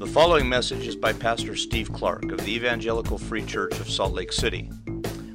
[0.00, 4.14] The following message is by Pastor Steve Clark of the Evangelical Free Church of Salt
[4.14, 4.70] Lake City.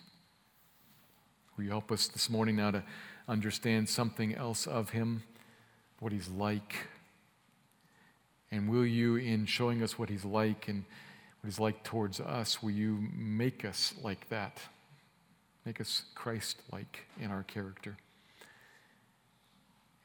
[1.57, 2.83] Will you help us this morning now to
[3.27, 5.23] understand something else of him,
[6.01, 6.75] what he's like?
[8.53, 10.85] And will you, in showing us what he's like and
[11.41, 14.59] what he's like towards us, will you make us like that?
[15.67, 17.97] Make us Christ like in our character.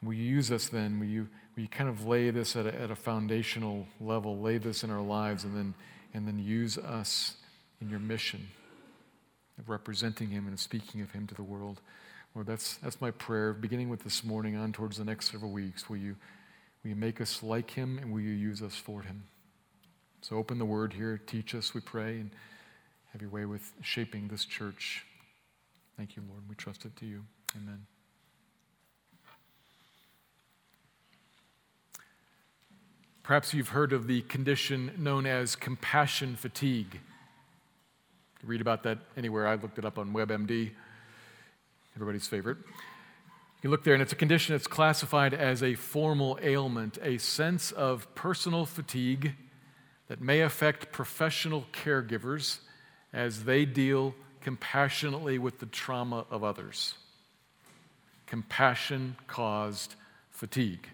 [0.02, 1.00] Will you use us then?
[1.00, 4.58] Will you, will you kind of lay this at a, at a foundational level, lay
[4.58, 5.76] this in our lives, and then,
[6.16, 7.36] and then use us
[7.80, 8.48] in your mission?
[9.58, 11.82] of representing Him and speaking of Him to the world.
[12.36, 15.90] Lord, that's, that's my prayer, beginning with this morning on towards the next several weeks.
[15.90, 16.16] Will you,
[16.88, 19.26] will you make us like Him and will you use us for Him?
[20.22, 22.32] So open the Word here, teach us, we pray, and
[23.12, 25.04] have your way with shaping this church.
[25.98, 26.44] Thank you, Lord.
[26.48, 27.26] We trust it to you.
[27.58, 27.86] Amen.
[33.22, 37.02] Perhaps you've heard of the condition known as compassion fatigue
[38.42, 39.46] You read about that anywhere.
[39.46, 40.72] I looked it up on WebMD,
[41.98, 42.60] everybody's favorite.
[43.64, 47.72] You look there, and it's a condition that's classified as a formal ailment, a sense
[47.72, 49.34] of personal fatigue
[50.08, 52.60] that may affect professional caregivers
[53.12, 56.94] as they deal compassionately with the trauma of others.
[58.28, 59.96] Compassion caused
[60.30, 60.88] fatigue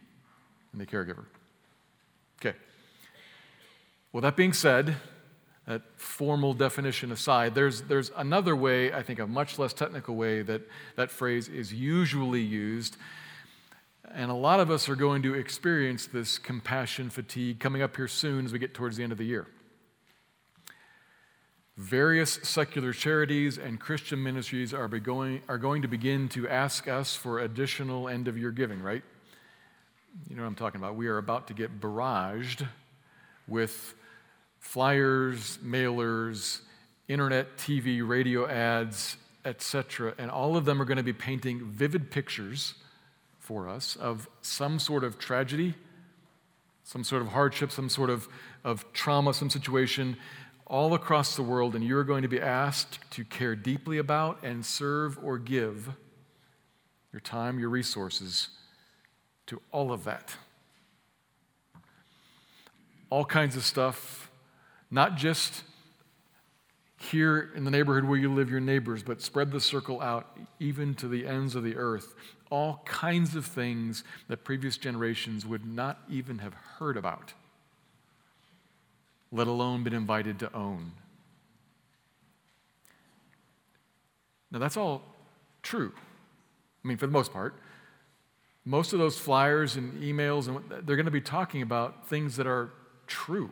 [0.72, 1.26] in the caregiver.
[2.40, 2.58] Okay.
[4.12, 4.96] Well, that being said,
[5.68, 10.42] that formal definition aside, there's, there's another way, I think a much less technical way,
[10.42, 10.62] that
[10.96, 12.98] that phrase is usually used.
[14.14, 18.08] And a lot of us are going to experience this compassion fatigue coming up here
[18.08, 19.48] soon as we get towards the end of the year.
[21.78, 27.16] Various secular charities and Christian ministries are, going, are going to begin to ask us
[27.16, 29.02] for additional end of year giving, right?
[30.30, 30.96] You know what I'm talking about.
[30.96, 32.68] We are about to get barraged
[33.48, 33.96] with
[34.64, 36.62] flyers, mailers,
[37.10, 40.16] internet, TV, radio ads, etc.
[40.18, 42.74] And all of them are going to be painting vivid pictures
[43.40, 45.76] for us of some sort of tragedy,
[46.86, 48.30] some sort of hardship, some sort of,
[48.64, 50.16] of trauma, some situation
[50.66, 51.76] all across the world.
[51.76, 55.90] And you're going to be asked to care deeply about and serve or give
[57.12, 58.48] your time, your resources
[59.48, 60.34] to all of that.
[63.10, 64.30] All kinds of stuff
[64.94, 65.64] not just
[67.00, 70.94] here in the neighborhood where you live, your neighbors, but spread the circle out even
[70.94, 72.14] to the ends of the earth.
[72.52, 77.34] All kinds of things that previous generations would not even have heard about,
[79.32, 80.92] let alone been invited to own.
[84.52, 85.02] Now, that's all
[85.64, 85.92] true.
[86.86, 87.56] I mean, for the most part.
[88.64, 92.46] Most of those flyers and emails, and they're going to be talking about things that
[92.46, 92.70] are
[93.08, 93.50] true.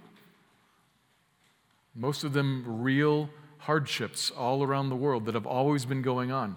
[1.93, 3.29] Most of them real
[3.59, 6.55] hardships all around the world that have always been going on.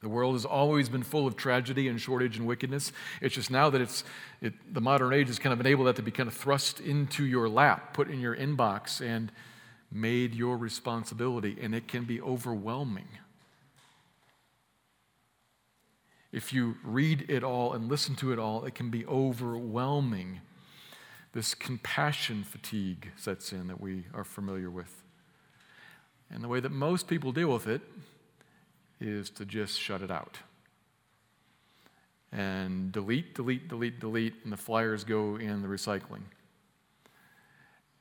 [0.00, 2.90] The world has always been full of tragedy and shortage and wickedness.
[3.20, 4.02] It's just now that it's
[4.40, 7.24] it, the modern age has kind of enabled that to be kind of thrust into
[7.24, 9.30] your lap, put in your inbox, and
[9.92, 13.08] made your responsibility, and it can be overwhelming.
[16.32, 20.40] If you read it all and listen to it all, it can be overwhelming
[21.32, 25.02] this compassion fatigue sets in that we are familiar with.
[26.32, 27.82] And the way that most people deal with it
[29.00, 30.38] is to just shut it out.
[32.32, 36.22] And delete, delete, delete, delete, and the flyers go in the recycling.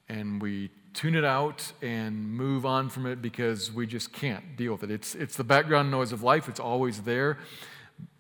[0.07, 4.73] And we tune it out and move on from it because we just can't deal
[4.73, 4.91] with it.
[4.91, 7.37] It's, it's the background noise of life, it's always there.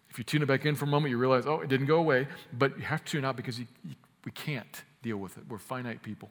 [0.09, 1.97] If you tune it back in for a moment, you realize, oh, it didn't go
[1.97, 2.27] away.
[2.51, 3.95] But you have to tune out because you, you,
[4.25, 5.43] we can't deal with it.
[5.47, 6.29] We're finite people.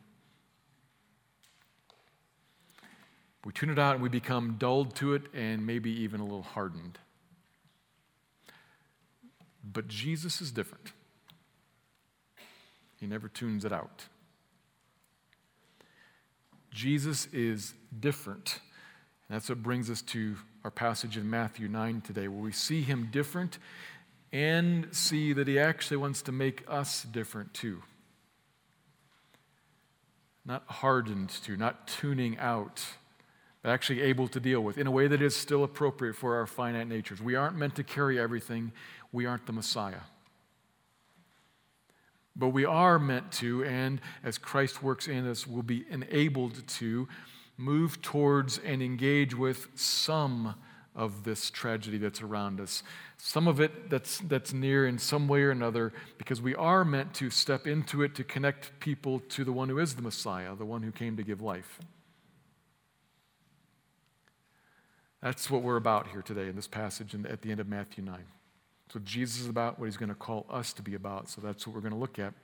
[3.44, 6.42] We tune it out and we become dulled to it and maybe even a little
[6.42, 6.98] hardened.
[9.64, 10.92] But Jesus is different.
[13.00, 14.04] He never tunes it out.
[16.70, 18.60] Jesus is different.
[19.28, 22.82] And that's what brings us to our passage in Matthew 9 today, where we see
[22.82, 23.58] him different
[24.32, 27.82] and see that he actually wants to make us different too.
[30.44, 32.84] Not hardened to, not tuning out,
[33.62, 36.46] but actually able to deal with in a way that is still appropriate for our
[36.46, 37.20] finite natures.
[37.20, 38.72] We aren't meant to carry everything,
[39.12, 40.00] we aren't the Messiah.
[42.34, 47.08] But we are meant to, and as Christ works in us, we'll be enabled to
[47.56, 50.54] move towards and engage with some
[50.98, 52.82] of this tragedy that's around us.
[53.16, 57.14] Some of it that's, that's near in some way or another, because we are meant
[57.14, 60.66] to step into it to connect people to the one who is the Messiah, the
[60.66, 61.78] one who came to give life.
[65.22, 68.24] That's what we're about here today in this passage at the end of Matthew 9.
[68.92, 71.28] So Jesus is about, what he's going to call us to be about.
[71.28, 72.34] So that's what we're going to look at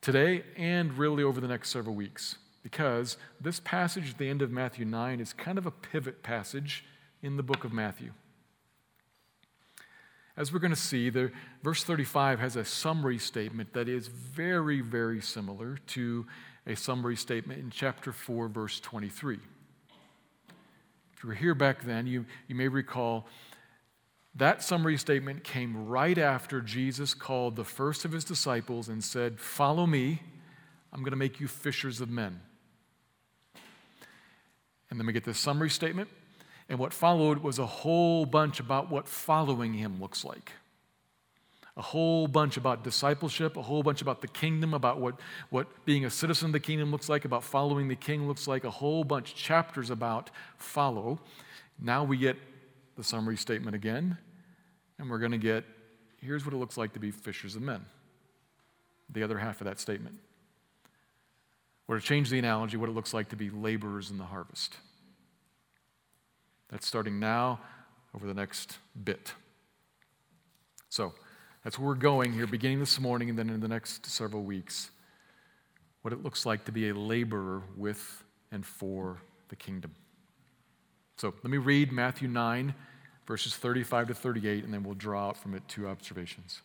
[0.00, 2.36] today and really over the next several weeks.
[2.62, 6.84] Because this passage at the end of Matthew 9 is kind of a pivot passage
[7.22, 8.12] in the book of Matthew.
[10.36, 11.32] As we're going to see, the,
[11.64, 16.26] verse 35 has a summary statement that is very, very similar to
[16.66, 19.38] a summary statement in chapter 4, verse 23.
[21.12, 23.26] If you were here back then, you, you may recall
[24.36, 29.40] that summary statement came right after Jesus called the first of his disciples and said,
[29.40, 30.22] Follow me,
[30.92, 32.40] I'm going to make you fishers of men.
[34.90, 36.08] And then we get this summary statement.
[36.68, 40.52] And what followed was a whole bunch about what following him looks like.
[41.76, 45.18] A whole bunch about discipleship, a whole bunch about the kingdom, about what,
[45.50, 48.64] what being a citizen of the kingdom looks like, about following the king looks like,
[48.64, 51.20] a whole bunch chapters about follow.
[51.80, 52.36] Now we get
[52.96, 54.18] the summary statement again.
[54.98, 55.64] And we're going to get
[56.20, 57.84] here's what it looks like to be fishers of men.
[59.10, 60.16] The other half of that statement.
[61.86, 64.76] Or to change the analogy, what it looks like to be laborers in the harvest.
[66.68, 67.60] That's starting now
[68.14, 69.32] over the next bit.
[70.88, 71.14] So,
[71.64, 74.90] that's where we're going here, beginning this morning and then in the next several weeks.
[76.02, 79.94] What it looks like to be a laborer with and for the kingdom.
[81.16, 82.74] So, let me read Matthew 9
[83.28, 86.62] verses 35 to 38, and then we'll draw from it two observations.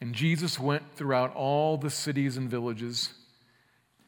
[0.00, 3.12] And Jesus went throughout all the cities and villages,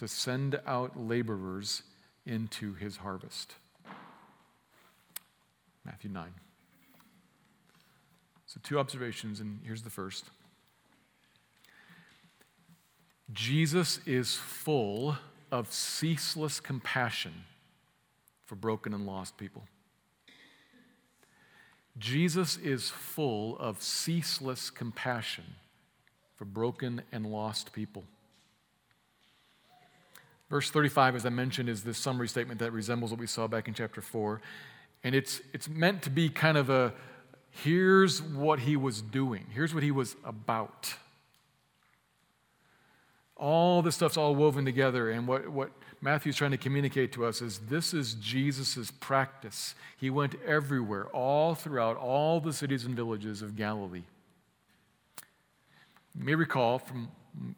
[0.00, 1.82] to send out laborers
[2.24, 3.56] into his harvest.
[5.84, 6.32] Matthew 9.
[8.46, 10.24] So, two observations, and here's the first
[13.34, 15.18] Jesus is full
[15.52, 17.34] of ceaseless compassion
[18.46, 19.64] for broken and lost people.
[21.98, 25.44] Jesus is full of ceaseless compassion
[26.36, 28.04] for broken and lost people.
[30.50, 33.68] Verse 35, as I mentioned, is this summary statement that resembles what we saw back
[33.68, 34.40] in chapter 4.
[35.04, 36.92] And it's, it's meant to be kind of a
[37.50, 40.94] here's what he was doing, here's what he was about.
[43.36, 45.70] All this stuff's all woven together, and what, what
[46.02, 49.74] Matthew's trying to communicate to us is this is Jesus' practice.
[49.96, 54.02] He went everywhere, all throughout all the cities and villages of Galilee.
[56.18, 57.08] You may recall from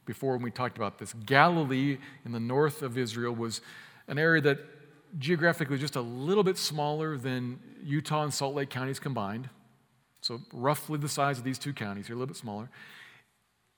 [0.04, 3.60] before when we talked about this, Galilee in the north of Israel was
[4.08, 4.58] an area that
[5.18, 9.48] geographically was just a little bit smaller than Utah and Salt Lake counties combined.
[10.20, 12.70] So, roughly the size of these two counties here, a little bit smaller.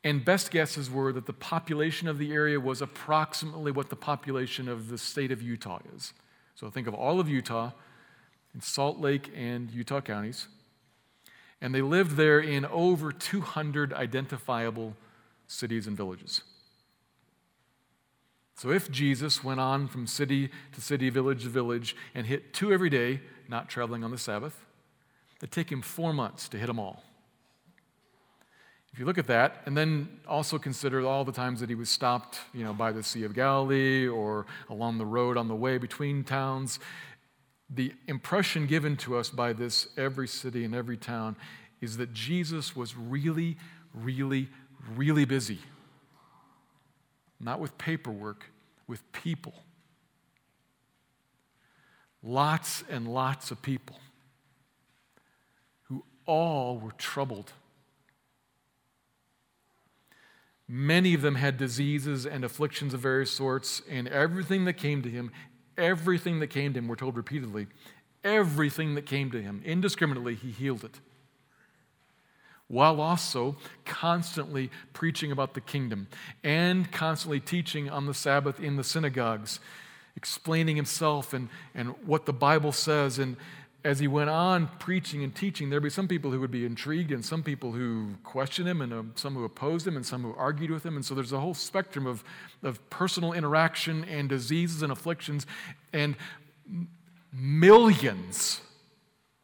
[0.04, 4.68] And best guesses were that the population of the area was approximately what the population
[4.68, 6.12] of the state of Utah is.
[6.54, 7.72] So think of all of Utah
[8.52, 10.48] and Salt Lake and Utah counties.
[11.62, 14.94] And they lived there in over 200 identifiable
[15.46, 16.42] cities and villages.
[18.56, 22.72] So if Jesus went on from city to city, village to village, and hit two
[22.72, 24.64] every day, not traveling on the Sabbath,
[25.38, 27.02] it'd take him four months to hit them all.
[28.92, 31.90] If you look at that, and then also consider all the times that he was
[31.90, 35.78] stopped, you know, by the Sea of Galilee or along the road on the way
[35.78, 36.78] between towns,
[37.68, 41.34] the impression given to us by this every city and every town
[41.80, 43.56] is that Jesus was really,
[43.92, 44.48] really,
[44.96, 45.58] really busy.
[47.40, 48.50] Not with paperwork,
[48.86, 49.54] with people.
[52.22, 53.98] Lots and lots of people
[55.84, 57.52] who all were troubled.
[60.66, 65.10] Many of them had diseases and afflictions of various sorts, and everything that came to
[65.10, 65.30] him,
[65.76, 67.66] everything that came to him, we're told repeatedly,
[68.22, 71.00] everything that came to him, indiscriminately, he healed it.
[72.68, 76.08] While also constantly preaching about the kingdom
[76.42, 79.60] and constantly teaching on the Sabbath in the synagogues,
[80.16, 83.36] explaining himself and, and what the Bible says, and,
[83.84, 87.12] as he went on preaching and teaching, there'd be some people who would be intrigued
[87.12, 90.34] and some people who questioned him and uh, some who opposed him and some who
[90.38, 90.96] argued with him.
[90.96, 92.24] And so there's a whole spectrum of,
[92.62, 95.46] of personal interaction and diseases and afflictions
[95.92, 96.16] and
[97.30, 98.62] millions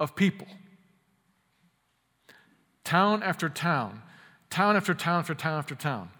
[0.00, 0.46] of people.
[2.90, 4.02] Town after town,
[4.50, 6.10] town after town after town after town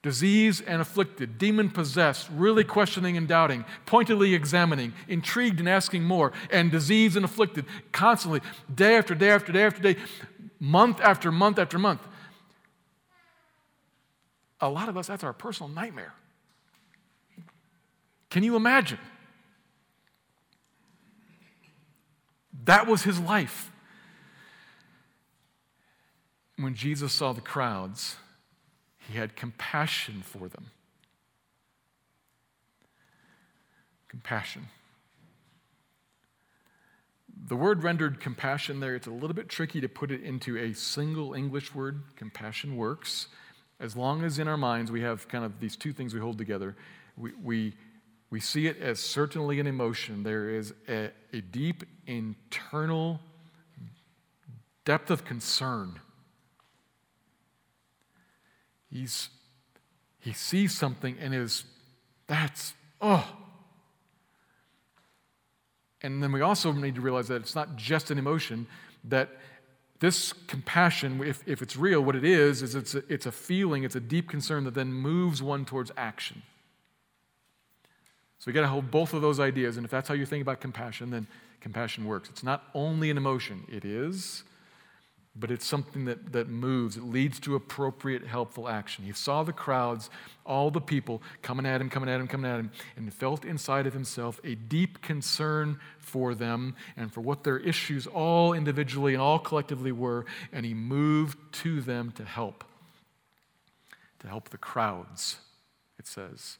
[0.00, 6.32] disease and afflicted, demon possessed, really questioning and doubting, pointedly examining, intrigued and asking more,
[6.52, 8.40] and disease and afflicted, constantly,
[8.72, 9.96] day after day after day after day,
[10.60, 12.00] month after month after month.
[14.60, 16.14] A lot of us, that's our personal nightmare.
[18.30, 19.00] Can you imagine?
[22.66, 23.71] That was his life.
[26.56, 28.16] When Jesus saw the crowds,
[29.08, 30.70] he had compassion for them.
[34.08, 34.68] Compassion.
[37.48, 40.74] The word rendered compassion there, it's a little bit tricky to put it into a
[40.74, 42.02] single English word.
[42.16, 43.28] Compassion works.
[43.80, 46.38] As long as in our minds we have kind of these two things we hold
[46.38, 46.76] together,
[47.16, 47.74] we, we,
[48.30, 50.22] we see it as certainly an emotion.
[50.22, 53.18] There is a, a deep internal
[54.84, 55.98] depth of concern
[58.92, 59.30] He's,
[60.20, 61.64] he sees something and is,
[62.26, 63.26] that's, oh.
[66.02, 68.66] And then we also need to realize that it's not just an emotion,
[69.04, 69.30] that
[70.00, 73.84] this compassion, if, if it's real, what it is, is it's a, it's a feeling,
[73.84, 76.42] it's a deep concern that then moves one towards action.
[78.40, 79.76] So we got to hold both of those ideas.
[79.76, 81.28] And if that's how you think about compassion, then
[81.60, 82.28] compassion works.
[82.28, 84.42] It's not only an emotion, it is
[85.34, 86.96] but it's something that, that moves.
[86.96, 89.04] It leads to appropriate, helpful action.
[89.04, 90.10] He saw the crowds,
[90.44, 93.86] all the people coming at him, coming at him, coming at him, and felt inside
[93.86, 99.22] of himself a deep concern for them and for what their issues all individually and
[99.22, 102.64] all collectively were, and he moved to them to help.
[104.18, 105.38] To help the crowds,
[105.98, 106.58] it says.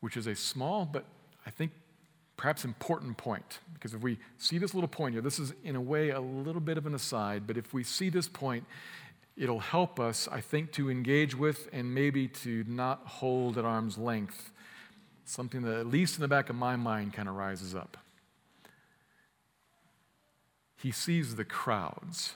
[0.00, 1.06] Which is a small, but
[1.46, 1.72] I think
[2.36, 3.60] perhaps important point.
[3.74, 6.60] Because if we see this little point here, this is in a way a little
[6.60, 8.64] bit of an aside, but if we see this point,
[9.36, 13.98] it'll help us, I think, to engage with and maybe to not hold at arm's
[13.98, 14.52] length
[15.28, 17.96] something that, at least in the back of my mind, kind of rises up.
[20.76, 22.34] He sees the crowds.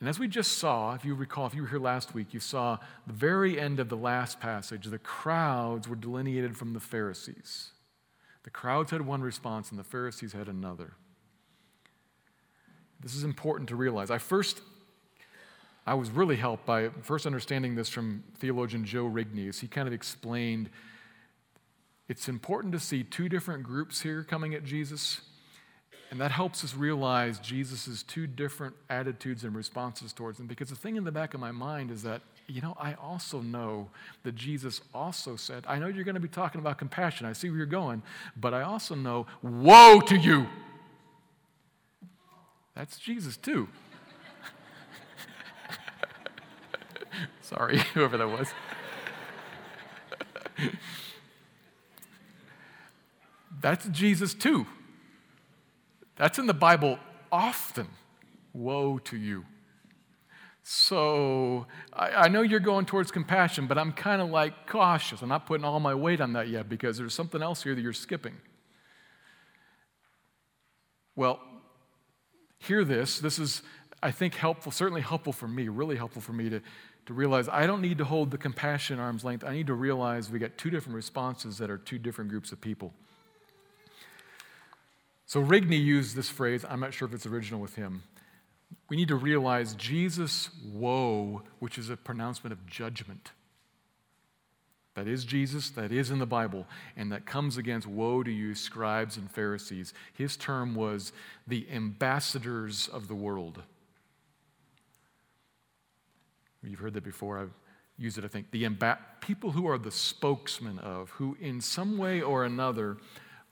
[0.00, 2.38] And as we just saw, if you recall, if you were here last week, you
[2.38, 7.70] saw the very end of the last passage, the crowds were delineated from the Pharisees.
[8.44, 10.92] The crowds had one response and the Pharisees had another.
[13.00, 14.10] This is important to realize.
[14.10, 14.60] I first,
[15.86, 19.88] I was really helped by first understanding this from theologian Joe Rigney as he kind
[19.88, 20.70] of explained
[22.08, 25.20] it's important to see two different groups here coming at Jesus
[26.10, 30.46] and that helps us realize Jesus' two different attitudes and responses towards them.
[30.46, 33.42] Because the thing in the back of my mind is that, you know, I also
[33.42, 33.88] know
[34.22, 37.26] that Jesus also said, I know you're going to be talking about compassion.
[37.26, 38.02] I see where you're going.
[38.36, 40.46] But I also know, woe to you.
[42.74, 43.68] That's Jesus too.
[47.42, 48.48] Sorry, whoever that was.
[53.60, 54.66] That's Jesus too.
[56.18, 56.98] That's in the Bible
[57.30, 57.88] often.
[58.52, 59.44] Woe to you.
[60.62, 65.22] So I, I, know you're going towards compassion, but I'm kind of like cautious.
[65.22, 67.80] I'm not putting all my weight on that yet because there's something else here that
[67.80, 68.34] you're skipping.
[71.16, 71.40] Well,
[72.58, 73.18] hear this.
[73.18, 73.62] This is,
[74.02, 76.60] I think, helpful, certainly helpful for me, really helpful for me to,
[77.06, 79.44] to realize I don't need to hold the compassion arm's length.
[79.44, 82.60] I need to realize we got two different responses that are two different groups of
[82.60, 82.92] people.
[85.28, 88.02] So Rigney used this phrase, I'm not sure if it's original with him.
[88.88, 93.32] We need to realize Jesus' woe, which is a pronouncement of judgment.
[94.94, 96.66] That is Jesus, that is in the Bible,
[96.96, 99.92] and that comes against woe to you, scribes and Pharisees.
[100.14, 101.12] His term was
[101.46, 103.62] the ambassadors of the world.
[106.62, 107.38] You've heard that before.
[107.38, 107.54] I've
[107.98, 108.50] used it, I think.
[108.50, 108.66] The
[109.20, 112.96] people who are the spokesman of, who in some way or another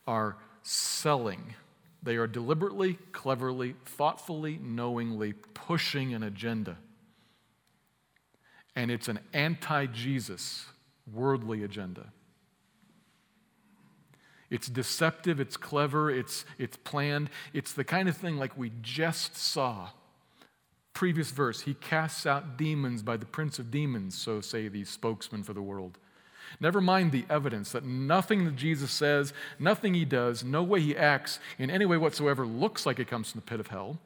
[0.06, 1.54] are selling.
[2.02, 6.78] They are deliberately, cleverly, thoughtfully, knowingly pushing an agenda.
[8.74, 10.66] And it's an anti Jesus,
[11.12, 12.12] worldly agenda.
[14.50, 17.30] It's deceptive, it's clever, it's, it's planned.
[17.52, 19.88] It's the kind of thing like we just saw.
[20.92, 25.42] Previous verse, he casts out demons by the prince of demons, so say these spokesmen
[25.42, 25.98] for the world.
[26.60, 30.96] Never mind the evidence that nothing that Jesus says, nothing he does, no way he
[30.96, 33.98] acts in any way whatsoever looks like it comes from the pit of hell.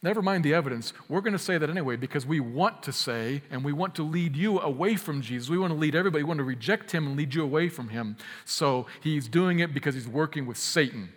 [0.00, 0.92] Never mind the evidence.
[1.08, 4.04] We're going to say that anyway because we want to say and we want to
[4.04, 5.50] lead you away from Jesus.
[5.50, 6.22] We want to lead everybody.
[6.22, 8.16] We want to reject him and lead you away from him.
[8.44, 11.12] So he's doing it because he's working with Satan.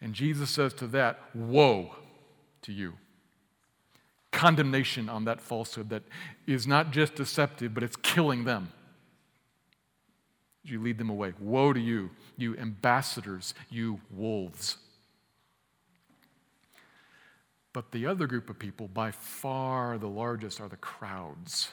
[0.00, 1.94] And Jesus says to that, Woe
[2.62, 2.94] to you.
[4.32, 6.02] Condemnation on that falsehood that
[6.46, 8.72] is not just deceptive, but it's killing them.
[10.64, 11.34] You lead them away.
[11.38, 14.78] Woe to you, you ambassadors, you wolves.
[17.74, 21.70] But the other group of people, by far the largest, are the crowds.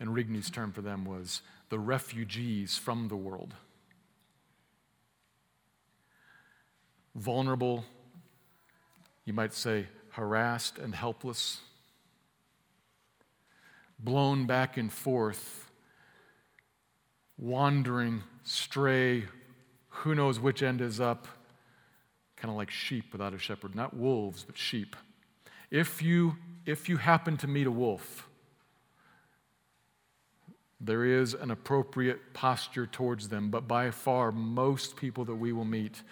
[0.00, 3.54] And Rigney's term for them was the refugees from the world.
[7.14, 7.84] Vulnerable,
[9.24, 11.60] you might say harassed and helpless,
[13.98, 15.63] blown back and forth,
[17.44, 19.24] wandering, stray,
[19.88, 21.28] who knows which end is up
[22.36, 24.96] kind of like sheep without a shepherd, not wolves, but sheep.
[25.70, 26.36] If you,
[26.66, 28.28] if you happen to meet a wolf,
[30.80, 35.64] there is an appropriate posture towards them, but by far, most people that we will
[35.64, 36.02] meet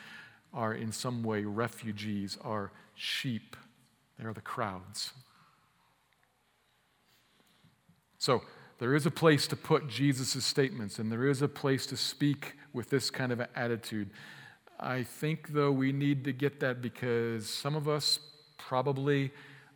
[0.55, 3.57] are in some way refugees, are sheep.
[4.19, 5.12] They are the crowds.
[8.19, 8.43] So,
[8.83, 12.54] there is a place to put Jesus' statements, and there is a place to speak
[12.73, 14.11] with this kind of attitude.
[14.80, 18.19] I think, though, we need to get that because some of us
[18.59, 19.30] probably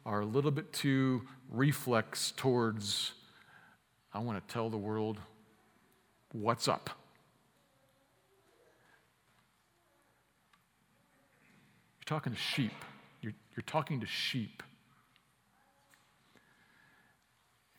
[0.05, 3.13] are a little bit too reflex towards,
[4.13, 5.21] I want to tell the world
[6.33, 6.91] what's up.
[12.01, 12.73] You're talking to sheep.
[13.21, 14.65] You're, you're talking to sheep.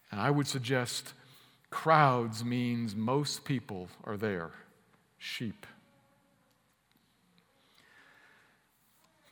[0.10, 1.14] And I would suggest
[1.70, 4.52] crowds means most people are there,
[5.18, 5.66] sheep.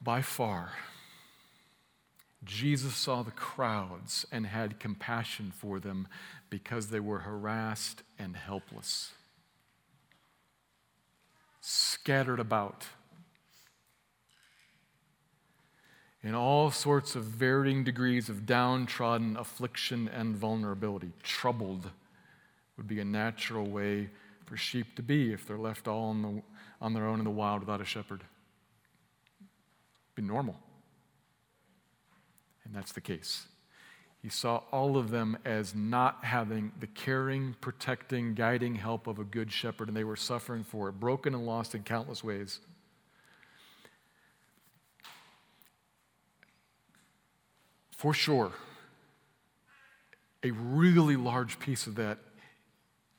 [0.05, 0.71] by far.
[2.45, 6.07] Jesus saw the crowds and had compassion for them
[6.51, 9.11] because they were harassed and helpless,
[11.59, 12.85] scattered about
[16.21, 21.11] in all sorts of varying degrees of downtrodden affliction and vulnerability.
[21.23, 21.89] Troubled
[22.77, 24.09] would be a natural way
[24.45, 26.41] for sheep to be if they're left all on, the,
[26.81, 28.23] on their own in the wild without a shepherd
[30.15, 30.55] be normal.
[32.63, 33.45] And that's the case.
[34.21, 39.23] He saw all of them as not having the caring, protecting, guiding help of a
[39.23, 42.59] good shepherd, and they were suffering for it, broken and lost in countless ways.
[47.91, 48.51] For sure,
[50.43, 52.17] a really large piece of that,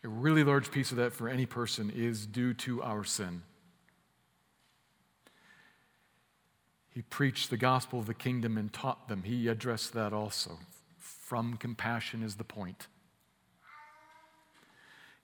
[0.07, 3.43] a really large piece of that for any person is due to our sin.
[6.91, 9.25] He preached the gospel of the kingdom and taught them.
[9.25, 10.61] He addressed that also.
[10.99, 12.87] From compassion is the point.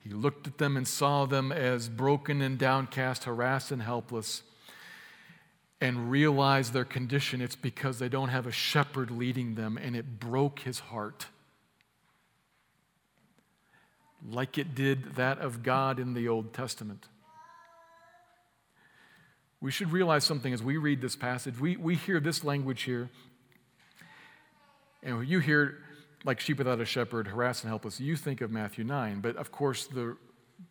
[0.00, 4.42] He looked at them and saw them as broken and downcast, harassed and helpless,
[5.80, 7.40] and realized their condition.
[7.40, 11.26] It's because they don't have a shepherd leading them, and it broke his heart.
[14.28, 17.06] Like it did that of God in the Old Testament
[19.62, 21.58] we should realize something as we read this passage.
[21.58, 23.08] We, we hear this language here,
[25.04, 25.78] and you hear
[26.24, 29.20] like sheep without a shepherd, harassed and helpless, you think of Matthew 9.
[29.20, 30.16] But of course, the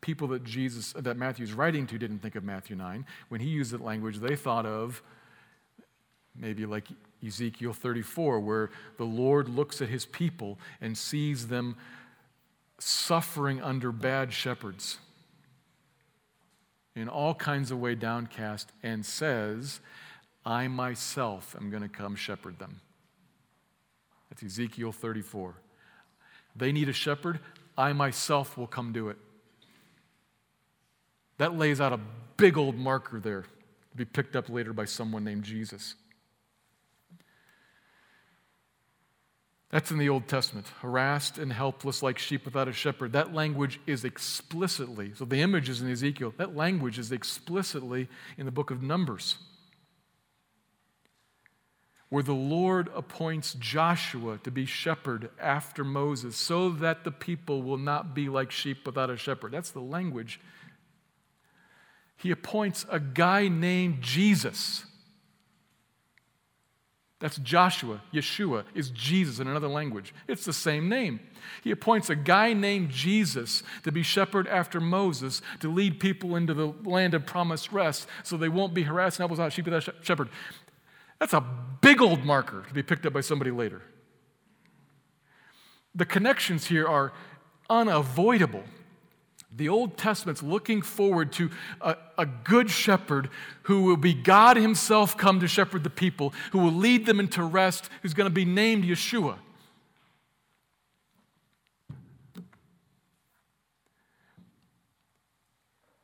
[0.02, 3.06] people that Jesus, that Matthew's writing to didn't think of Matthew 9.
[3.30, 5.02] When he used that language, they thought of
[6.36, 6.88] maybe like
[7.26, 11.78] Ezekiel 34, where the Lord looks at his people and sees them
[12.82, 14.98] suffering under bad shepherds
[16.96, 19.80] in all kinds of way downcast and says,
[20.46, 22.82] I myself am going to come shepherd them.
[24.30, 25.56] That's Ezekiel 34.
[26.56, 27.40] They need a shepherd.
[27.78, 29.18] I myself will come do it.
[31.38, 32.00] That lays out a
[32.38, 35.96] big old marker there to be picked up later by someone named Jesus.
[39.72, 40.68] That's in the Old Testament.
[40.82, 43.14] Harassed and helpless like sheep without a shepherd.
[43.14, 48.46] That language is explicitly, so the image is in Ezekiel, that language is explicitly in
[48.46, 49.38] the book of Numbers,
[52.10, 57.78] where the Lord appoints Joshua to be shepherd after Moses so that the people will
[57.78, 59.54] not be like sheep without a shepherd.
[59.54, 60.42] That's the language.
[62.18, 64.84] He appoints a guy named Jesus
[67.22, 68.02] that's Joshua.
[68.12, 70.14] Yeshua is Jesus in another language.
[70.28, 71.20] It's the same name.
[71.64, 76.56] He appoints a guy named Jesus to be shepherd after Moses to lead people into
[76.56, 80.30] the land of promised rest so they won't be harassed and helpless sheep without shepherd.
[81.20, 81.46] That's a
[81.82, 83.84] big old marker to be picked up by somebody later.
[85.94, 87.14] The connections here are
[87.70, 88.64] unavoidable.
[89.54, 91.50] The Old Testament's looking forward to
[91.82, 93.30] a, a, good shepherd
[93.64, 97.44] who will be God Himself come to shepherd the people, who will lead them into
[97.44, 99.38] rest, who's going to be named Yeshua.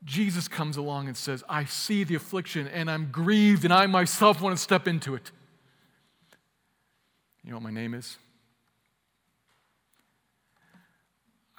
[0.04, 4.42] Jesus comes along and says, I see the affliction and I'm grieved and I myself
[4.42, 5.32] want to step into it.
[7.44, 8.18] You know what my name is?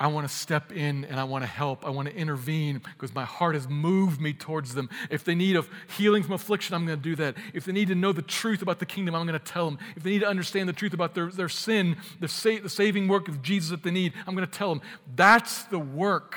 [0.00, 1.84] I want to step in and I want to help.
[1.84, 4.88] I want to intervene because my heart has moved me towards them.
[5.10, 5.64] If they need a
[5.96, 7.34] healing from affliction, I'm going to do that.
[7.52, 9.78] If they need to know the truth about the kingdom, I'm going to tell them.
[9.96, 13.08] If they need to understand the truth about their, their sin, the, sa- the saving
[13.08, 14.82] work of Jesus that they need, I'm going to tell them.
[15.16, 16.36] That's the work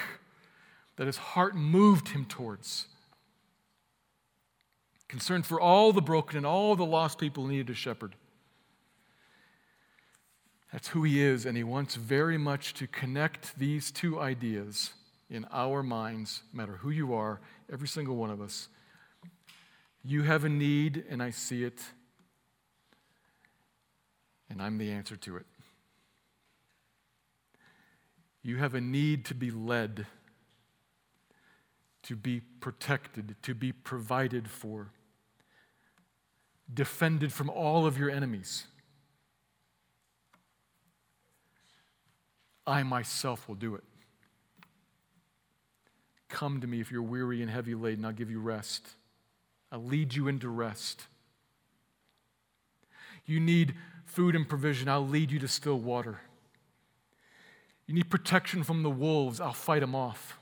[0.96, 2.88] that his heart moved him towards.
[5.08, 8.16] Concern for all the broken and all the lost people needed a shepherd.
[10.72, 14.92] That's who he is, and he wants very much to connect these two ideas
[15.30, 18.70] in our minds, no matter who you are, every single one of us.
[20.04, 21.82] You have a need, and I see it,
[24.50, 25.46] and I'm the answer to it.
[28.42, 30.08] You have a need to be led,
[32.04, 34.88] to be protected, to be provided for,
[36.74, 38.66] defended from all of your enemies.
[42.66, 43.84] I myself will do it.
[46.30, 48.88] Come to me if you're weary and heavy laden, I'll give you rest.
[49.72, 51.08] I'll lead you into rest.
[53.26, 56.22] You need food and provision, I'll lead you to still water.
[57.88, 60.38] You need protection from the wolves, I'll fight them off.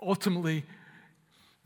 [0.00, 0.64] Ultimately,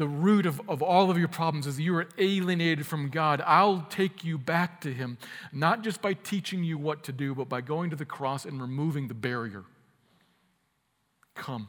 [0.01, 3.43] the root of, of all of your problems is you are alienated from God.
[3.45, 5.19] I'll take you back to Him,
[5.53, 8.63] not just by teaching you what to do, but by going to the cross and
[8.63, 9.65] removing the barrier.
[11.35, 11.69] Come.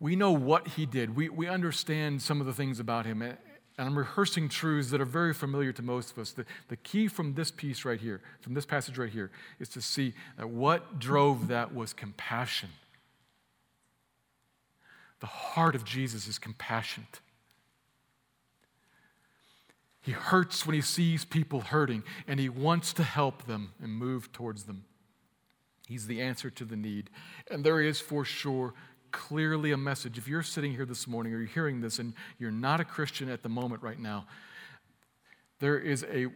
[0.00, 3.20] We know what He did, we, we understand some of the things about Him.
[3.20, 3.36] And
[3.76, 6.30] I'm rehearsing truths that are very familiar to most of us.
[6.32, 9.82] The, the key from this piece right here, from this passage right here, is to
[9.82, 12.70] see that what drove that was compassion.
[15.20, 17.20] The heart of Jesus is compassionate.
[20.02, 24.32] He hurts when he sees people hurting, and he wants to help them and move
[24.32, 24.84] towards them.
[25.88, 27.10] He's the answer to the need.
[27.50, 28.74] And there is for sure
[29.10, 30.18] clearly a message.
[30.18, 33.30] If you're sitting here this morning or you're hearing this and you're not a Christian
[33.30, 34.26] at the moment right now,
[35.60, 36.26] there is a,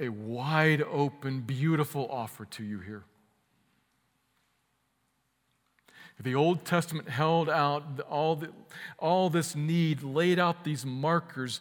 [0.00, 3.04] a wide open, beautiful offer to you here.
[6.22, 8.50] The Old Testament held out all, the,
[8.98, 11.60] all this need, laid out these markers,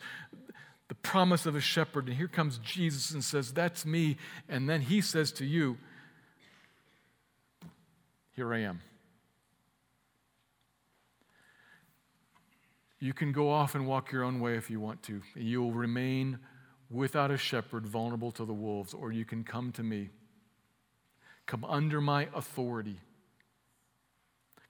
[0.88, 2.08] the promise of a shepherd.
[2.08, 4.18] And here comes Jesus and says, That's me.
[4.48, 5.78] And then he says to you,
[8.36, 8.82] Here I am.
[13.00, 15.24] You can go off and walk your own way if you want to.
[15.36, 16.38] You will remain
[16.92, 20.10] without a shepherd, vulnerable to the wolves, or you can come to me.
[21.48, 23.00] Come under my authority.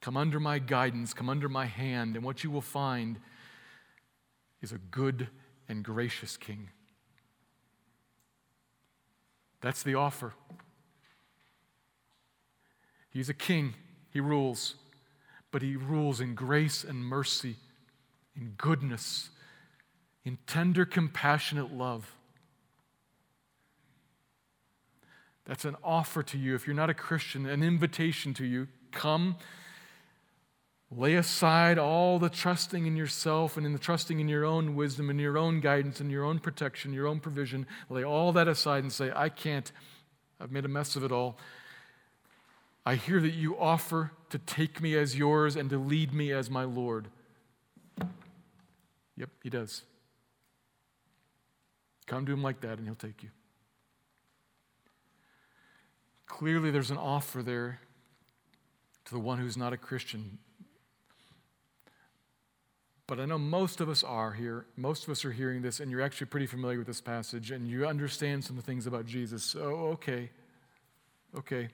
[0.01, 3.19] Come under my guidance, come under my hand, and what you will find
[4.61, 5.27] is a good
[5.69, 6.69] and gracious king.
[9.61, 10.33] That's the offer.
[13.11, 13.75] He's a king,
[14.09, 14.75] he rules,
[15.51, 17.57] but he rules in grace and mercy,
[18.35, 19.29] in goodness,
[20.25, 22.15] in tender, compassionate love.
[25.45, 26.55] That's an offer to you.
[26.55, 28.67] If you're not a Christian, an invitation to you.
[28.91, 29.35] Come
[30.93, 35.09] Lay aside all the trusting in yourself and in the trusting in your own wisdom
[35.09, 37.65] and your own guidance and your own protection, your own provision.
[37.89, 39.71] Lay all that aside and say, I can't.
[40.41, 41.37] I've made a mess of it all.
[42.85, 46.49] I hear that you offer to take me as yours and to lead me as
[46.49, 47.07] my Lord.
[49.15, 49.83] Yep, he does.
[52.05, 53.29] Come to him like that, and he'll take you.
[56.25, 57.79] Clearly, there's an offer there
[59.05, 60.39] to the one who's not a Christian.
[63.11, 64.65] But I know most of us are here.
[64.77, 67.67] Most of us are hearing this, and you're actually pretty familiar with this passage, and
[67.67, 69.43] you understand some of the things about Jesus.
[69.43, 69.59] So,
[69.91, 70.29] okay.
[71.37, 71.67] Okay.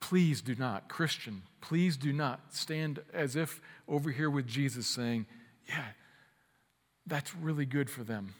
[0.00, 5.24] Please do not, Christian, please do not stand as if over here with Jesus saying,
[5.66, 5.82] Yeah,
[7.06, 8.34] that's really good for them.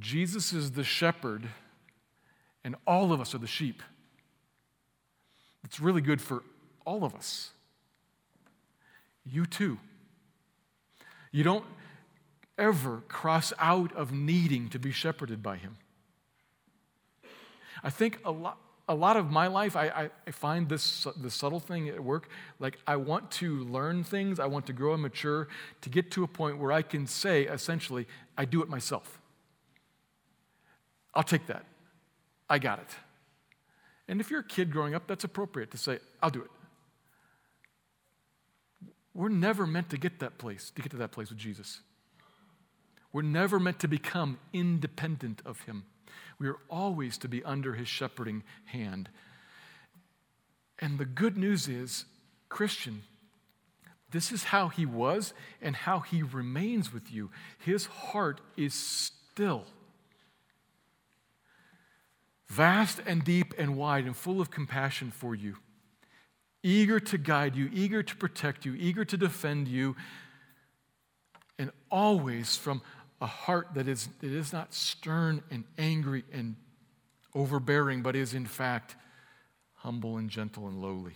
[0.00, 1.50] Jesus is the shepherd,
[2.64, 3.80] and all of us are the sheep.
[5.62, 6.42] It's really good for
[6.86, 7.50] all of us.
[9.30, 9.78] You too.
[11.32, 11.64] You don't
[12.56, 15.76] ever cross out of needing to be shepherded by Him.
[17.82, 21.60] I think a lot, a lot of my life, I, I, find this the subtle
[21.60, 22.28] thing at work.
[22.58, 25.48] Like, I want to learn things, I want to grow and mature
[25.82, 28.06] to get to a point where I can say, essentially,
[28.38, 29.20] I do it myself.
[31.14, 31.64] I'll take that.
[32.48, 32.88] I got it.
[34.08, 36.50] And if you're a kid growing up, that's appropriate to say, I'll do it.
[39.16, 41.80] We're never meant to get that place, to get to that place with Jesus.
[43.14, 45.84] We're never meant to become independent of Him.
[46.38, 49.08] We are always to be under His shepherding hand.
[50.78, 52.04] And the good news is,
[52.50, 53.04] Christian,
[54.10, 57.30] this is how He was and how He remains with you.
[57.58, 59.64] His heart is still
[62.48, 65.56] vast and deep and wide and full of compassion for you,
[66.66, 69.94] eager to guide you, eager to protect you, eager to defend you,
[71.58, 72.82] and always from
[73.20, 76.56] a heart that is, that is not stern and angry and
[77.34, 78.96] overbearing, but is in fact
[79.74, 81.14] humble and gentle and lowly.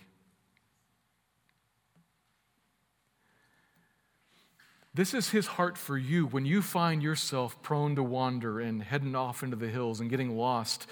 [4.93, 9.15] This is his heart for you when you find yourself prone to wander and heading
[9.15, 10.87] off into the hills and getting lost.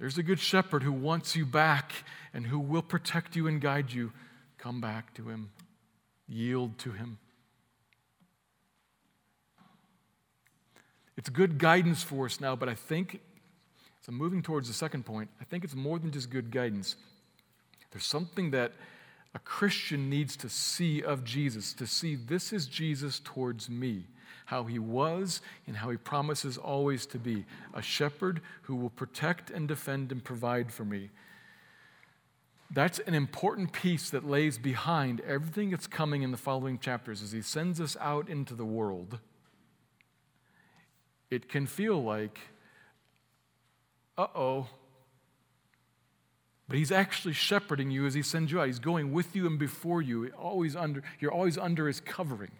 [0.00, 1.92] There's a good shepherd who wants you back
[2.32, 4.12] and who will protect you and guide you.
[4.56, 5.50] Come back to him,
[6.26, 7.18] yield to him.
[11.18, 13.20] It's good guidance for us now, but I think,
[14.00, 16.96] as I'm moving towards the second point, I think it's more than just good guidance.
[17.90, 18.72] There's something that
[19.34, 24.06] a Christian needs to see of Jesus, to see this is Jesus towards me,
[24.50, 29.50] how he was and how he promises always to be a shepherd who will protect
[29.50, 31.10] and defend and provide for me.
[32.72, 37.32] That's an important piece that lays behind everything that's coming in the following chapters as
[37.32, 39.18] he sends us out into the world
[41.30, 42.38] it can feel like,
[44.18, 44.66] uh oh.
[46.68, 48.66] But he's actually shepherding you as he sends you out.
[48.66, 50.30] He's going with you and before you.
[50.38, 52.52] Always under, you're always under his covering.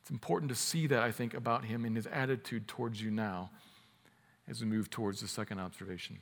[0.11, 3.49] important to see that, I think, about him and his attitude towards you now
[4.47, 6.19] as we move towards the second observation.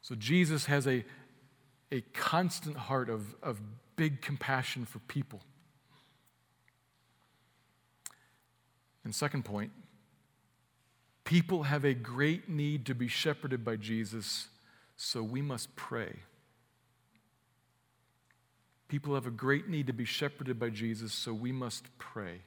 [0.00, 1.04] So Jesus has a,
[1.92, 3.60] a constant heart of, of
[3.96, 5.40] big compassion for people.
[9.04, 9.72] And second point,
[11.24, 14.48] people have a great need to be shepherded by Jesus,
[14.96, 16.20] so we must pray.
[18.88, 22.42] People have a great need to be shepherded by Jesus, so we must pray.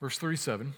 [0.00, 0.74] Verse 37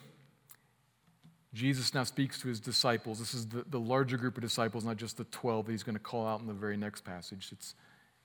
[1.52, 3.18] Jesus now speaks to his disciples.
[3.18, 5.96] This is the, the larger group of disciples, not just the 12 that he's going
[5.96, 7.48] to call out in the very next passage.
[7.50, 7.74] It's,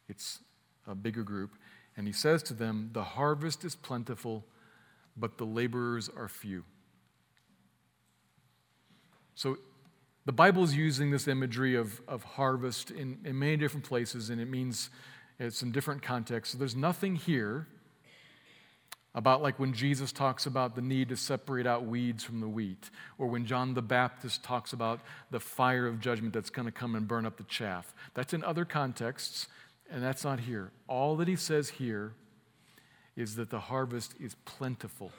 [0.08, 0.40] it's
[0.88, 1.52] a bigger group.
[1.98, 4.46] And he says to them, The harvest is plentiful,
[5.18, 6.66] but the laborers are few.
[9.34, 9.58] So
[10.26, 14.42] the Bible is using this imagery of, of harvest in, in many different places, and
[14.42, 14.90] it means
[15.40, 16.54] it's in different contexts.
[16.54, 17.68] So there's nothing here
[19.14, 22.90] about like when Jesus talks about the need to separate out weeds from the wheat,
[23.18, 25.00] or when John the Baptist talks about
[25.32, 27.94] the fire of judgment that's going to come and burn up the chaff.
[28.14, 29.48] That's in other contexts,
[29.90, 30.72] and that's not here.
[30.88, 32.14] All that he says here
[33.16, 35.12] is that the harvest is plentiful.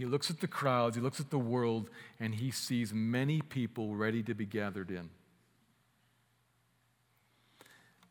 [0.00, 3.94] He looks at the crowds, he looks at the world, and he sees many people
[3.94, 5.10] ready to be gathered in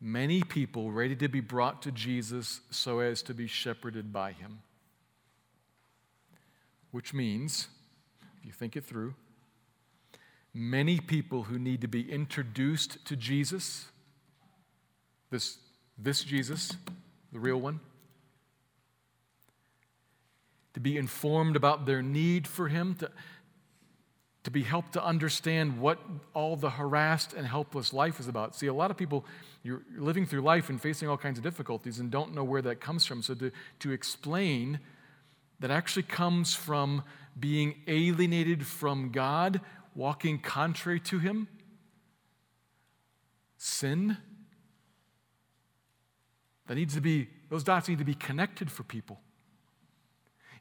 [0.00, 4.60] many people ready to be brought to Jesus so as to be shepherded by him.
[6.90, 7.68] Which means,
[8.38, 9.14] if you think it through,
[10.54, 13.86] many people who need to be introduced to Jesus,
[15.30, 15.58] this,
[15.98, 16.72] this Jesus,
[17.32, 17.80] the real one,
[20.74, 23.10] to be informed about their need for him, to,
[24.44, 25.98] to be helped to understand what
[26.34, 28.54] all the harassed and helpless life is about.
[28.54, 29.24] See, a lot of people,
[29.62, 32.80] you're living through life and facing all kinds of difficulties and don't know where that
[32.80, 33.22] comes from.
[33.22, 34.80] So, to, to explain
[35.60, 37.04] that actually comes from
[37.38, 39.60] being alienated from God,
[39.94, 41.48] walking contrary to Him,
[43.56, 44.16] sin.
[46.66, 49.20] That needs to be, those dots need to be connected for people.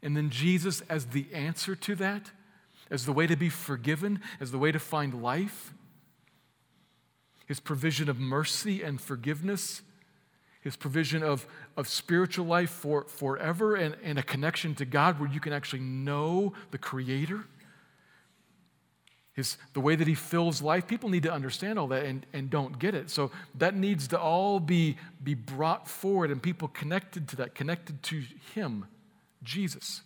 [0.02, 2.32] And then Jesus as the answer to that
[2.92, 5.74] as the way to be forgiven, as the way to find life,
[7.46, 9.82] His provision of mercy and forgiveness,
[10.62, 11.46] His provision of,
[11.78, 15.82] of spiritual life for forever and, and a connection to God where you can actually
[15.82, 17.46] know the Creator.
[19.34, 22.50] His, the way that he fills life, people need to understand all that and, and
[22.50, 23.10] don't get it.
[23.10, 28.04] So that needs to all be, be brought forward and people connected to that, connected
[28.04, 28.22] to
[28.54, 28.86] him,
[29.44, 30.02] Jesus.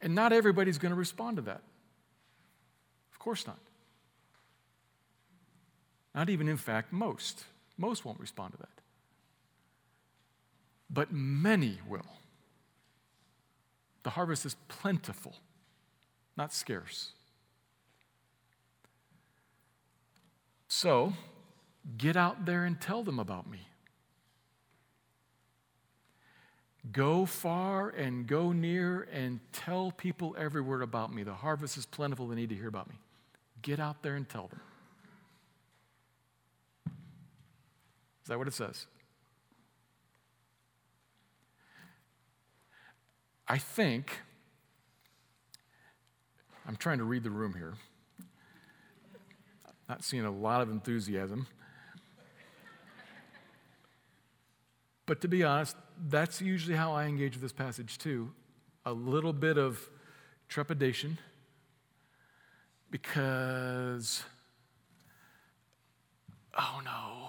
[0.00, 1.62] And not everybody's going to respond to that.
[3.12, 3.58] Of course not.
[6.14, 7.44] Not even, in fact, most.
[7.76, 8.68] Most won't respond to that.
[10.88, 12.06] But many will.
[14.02, 15.34] The harvest is plentiful,
[16.36, 17.12] not scarce.
[20.68, 21.12] So,
[21.98, 23.60] get out there and tell them about me.
[26.92, 31.22] Go far and go near and tell people everywhere about me.
[31.22, 32.94] The harvest is plentiful, they need to hear about me.
[33.62, 34.60] Get out there and tell them.
[38.22, 38.86] Is that what it says?
[43.46, 44.20] I think,
[46.66, 47.74] I'm trying to read the room here,
[49.88, 51.46] not seeing a lot of enthusiasm.
[55.04, 55.76] But to be honest,
[56.08, 58.30] that's usually how I engage with this passage too.
[58.86, 59.88] A little bit of
[60.48, 61.18] trepidation
[62.90, 64.24] because,
[66.58, 67.28] oh no.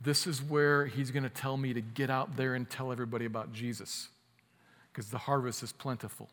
[0.00, 3.24] This is where he's going to tell me to get out there and tell everybody
[3.24, 4.08] about Jesus
[4.92, 6.28] because the harvest is plentiful.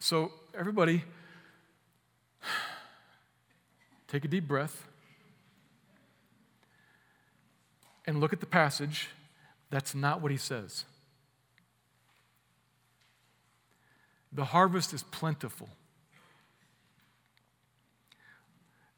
[0.00, 1.04] So, everybody,
[4.08, 4.86] Take a deep breath
[8.06, 9.08] and look at the passage.
[9.70, 10.84] That's not what he says.
[14.32, 15.68] The harvest is plentiful.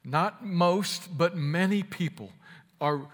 [0.03, 2.31] Not most, but many people
[2.79, 3.07] are,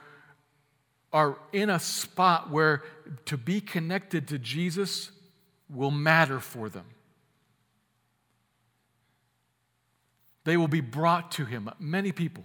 [1.12, 2.84] are in a spot where
[3.26, 5.12] to be connected to Jesus
[5.70, 6.86] will matter for them.
[10.44, 12.44] They will be brought to him, many people.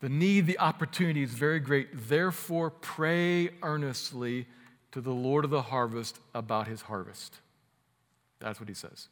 [0.00, 1.88] The need, the opportunity is very great.
[2.08, 4.46] Therefore, pray earnestly
[4.92, 7.36] to the Lord of the harvest about his harvest.
[8.38, 9.08] That's what he says.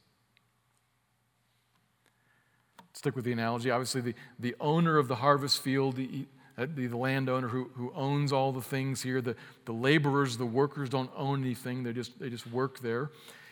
[2.93, 3.71] Stick with the analogy.
[3.71, 7.93] Obviously, the, the owner of the harvest field, the, uh, the, the landowner who, who
[7.97, 12.19] owns all the things here, the, the laborers, the workers don't own anything, they just,
[12.21, 13.11] they just work there.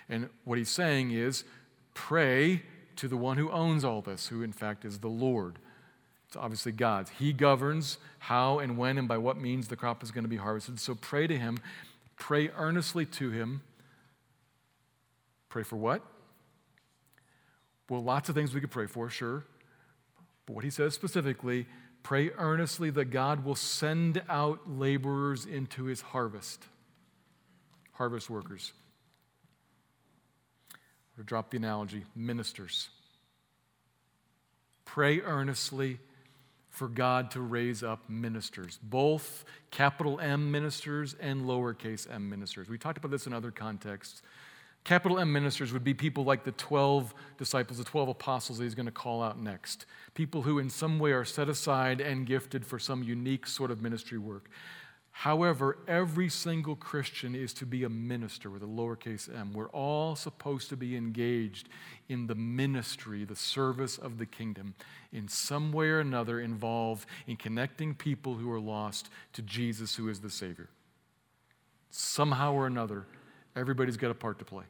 [0.09, 1.45] And what he's saying is
[1.95, 2.63] pray
[3.03, 5.59] to the one who owns all this, who in fact is the Lord.
[6.29, 7.11] It's obviously God's.
[7.11, 10.37] He governs how and when and by what means the crop is going to be
[10.37, 10.79] harvested.
[10.79, 11.59] So pray to Him.
[12.17, 13.63] Pray earnestly to Him.
[15.49, 16.01] Pray for what?
[17.89, 19.43] Well, lots of things we could pray for, sure.
[20.47, 21.67] But what he says specifically,
[22.05, 26.63] pray earnestly that God will send out laborers into his harvest,
[27.95, 28.73] harvest workers
[31.19, 32.89] or drop the analogy, ministers.
[34.85, 35.99] Pray earnestly
[36.71, 42.69] for God to raise up ministers, both capital M ministers and lowercase m ministers.
[42.69, 44.23] We talked about this in other contexts.
[44.85, 48.75] Capital M ministers would be people like the 12 disciples, the 12 apostles that he's
[48.75, 49.87] going to call out next.
[50.15, 53.81] People who, in some way, are set aside and gifted for some unique sort of
[53.81, 54.51] ministry work.
[55.13, 59.53] However, every single Christian is to be a minister with a lowercase m.
[59.53, 61.69] We're all supposed to be engaged
[62.09, 64.75] in the ministry, the service of the kingdom,
[65.13, 70.09] in some way or another involved in connecting people who are lost to Jesus, who
[70.09, 70.71] is the Savior.
[71.91, 73.05] Somehow or another,
[73.55, 74.65] everybody's got a part to play.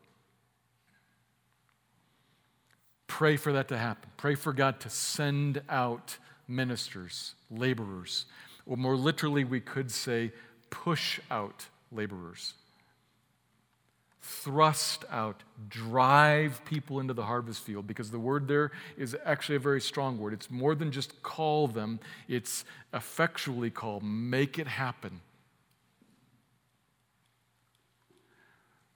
[3.07, 4.11] Pray for that to happen.
[4.16, 6.18] Pray for God to send out
[6.49, 8.26] ministers, laborers
[8.66, 10.32] or more literally, we could say,
[10.70, 12.54] push out laborers.
[14.20, 19.60] Thrust out, drive people into the harvest field, because the word there is actually a
[19.60, 20.32] very strong word.
[20.32, 21.98] It's more than just call them,
[22.28, 25.20] it's effectually call, make it happen.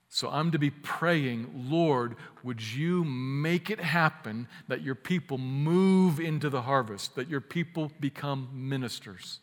[0.08, 6.20] So I'm to be praying, Lord, would you make it happen that your people move
[6.20, 9.40] into the harvest, that your people become ministers?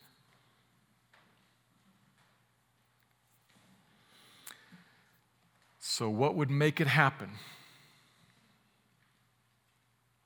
[5.86, 7.30] So, what would make it happen?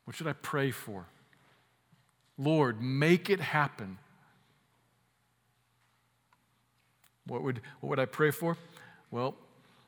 [0.05, 1.07] What should I pray for?
[2.37, 3.97] Lord, make it happen.
[7.25, 8.55] What would, what would I pray for?
[9.09, 9.33] Well,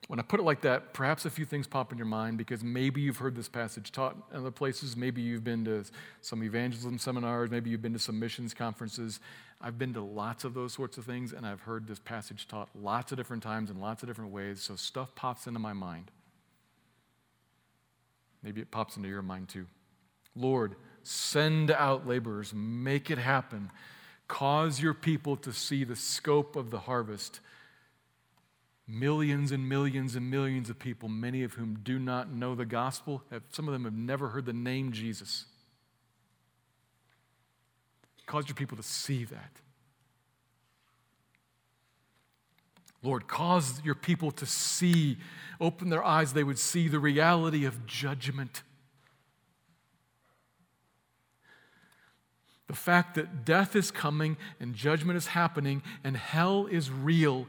[0.10, 2.64] when I put it like that, perhaps a few things pop in your mind because
[2.64, 4.98] maybe you've heard this passage taught in other places.
[4.98, 5.86] Maybe you've been to
[6.22, 7.52] some evangelism seminars.
[7.52, 9.20] Maybe you've been to some missions conferences.
[9.62, 12.70] I've been to lots of those sorts of things, and I've heard this passage taught
[12.74, 14.64] lots of different times in lots of different ways.
[14.64, 16.10] So stuff pops into my mind.
[18.42, 19.68] Maybe it pops into your mind too.
[20.36, 23.70] Lord, send out laborers, make it happen.
[24.28, 27.42] Cause your people to see the scope of the harvest
[28.90, 33.24] millions and millions and millions of people, many of whom do not know the gospel.
[33.50, 35.46] Some of them have never heard the name Jesus.
[38.26, 39.52] Cause your people to see that.
[43.02, 45.18] Lord, cause your people to see,
[45.62, 48.64] open their eyes, they would see the reality of judgment.
[52.68, 57.48] The fact that death is coming and judgment is happening and hell is real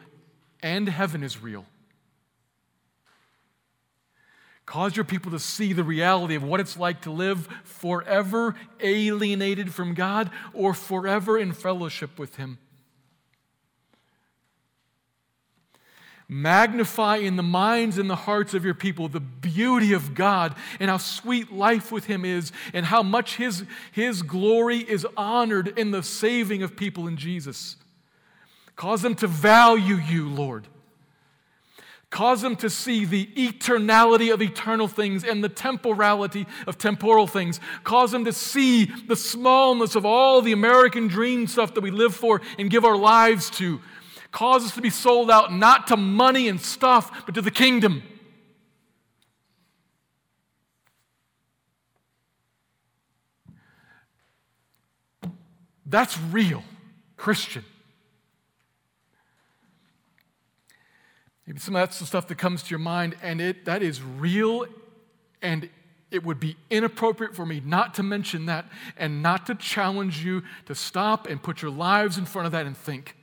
[0.63, 1.65] and heaven is real.
[4.71, 9.75] Cause your people to see the reality of what it's like to live forever alienated
[9.75, 12.59] from God or forever in fellowship with Him.
[16.29, 20.89] Magnify in the minds and the hearts of your people the beauty of God and
[20.89, 25.91] how sweet life with Him is, and how much His, His glory is honored in
[25.91, 27.75] the saving of people in Jesus.
[28.81, 30.67] Cause them to value you, Lord.
[32.09, 37.61] Cause them to see the eternality of eternal things and the temporality of temporal things.
[37.85, 42.15] Cause them to see the smallness of all the American dream stuff that we live
[42.17, 43.83] for and give our lives to.
[44.33, 48.03] Cause us to be sold out not to money and stuff, but to the kingdom.
[55.85, 56.65] That's real,
[57.19, 57.63] Christian.
[61.59, 64.67] Some of that's the stuff that comes to your mind, and it, that is real,
[65.43, 65.69] and
[66.11, 70.43] it would be inappropriate for me not to mention that and not to challenge you
[70.67, 73.17] to stop and put your lives in front of that and think.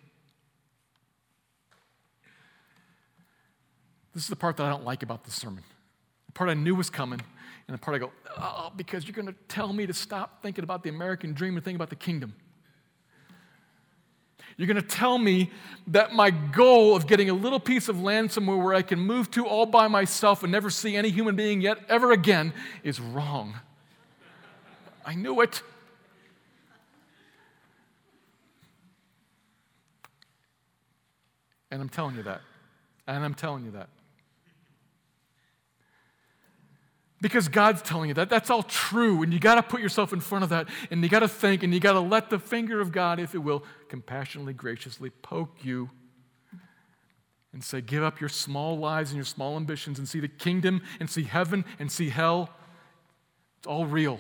[4.14, 5.64] This is the part that I don't like about the sermon.
[6.26, 7.22] The part I knew was coming,
[7.68, 10.64] and the part I go, oh, because you're going to tell me to stop thinking
[10.64, 12.34] about the American dream and think about the kingdom.
[14.58, 15.52] You're going to tell me
[15.88, 19.30] that my goal of getting a little piece of land somewhere where I can move
[19.32, 22.54] to all by myself and never see any human being yet ever again
[22.84, 23.54] is wrong.
[25.06, 25.62] I knew it.
[31.70, 32.42] And I'm telling you that.
[33.06, 33.90] And I'm telling you that.
[37.20, 38.30] Because God's telling you that.
[38.30, 39.24] That's all true.
[39.24, 40.70] And you got to put yourself in front of that.
[40.92, 41.64] And you got to think.
[41.64, 45.64] And you got to let the finger of God, if it will, compassionately, graciously poke
[45.64, 45.90] you
[47.54, 50.82] and say, Give up your small lives and your small ambitions and see the kingdom
[51.00, 52.50] and see heaven and see hell.
[53.58, 54.20] It's all real.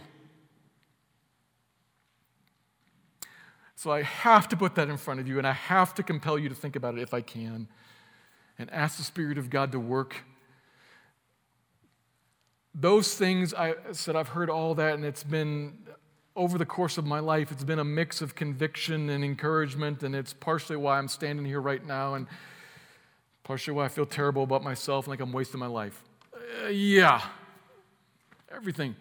[3.76, 6.40] So I have to put that in front of you and I have to compel
[6.40, 7.68] you to think about it if I can
[8.58, 10.24] and ask the Spirit of God to work
[12.80, 15.80] those things I said, I've heard all that, and it's been
[16.36, 20.16] over the course of my life, it's been a mix of conviction and encouragement, and
[20.16, 22.28] it's partially why I'm standing here right now, and
[23.44, 26.04] partially why I feel terrible about myself, and like I'm wasting my life.
[26.64, 27.24] Uh, yeah,
[28.54, 28.96] everything.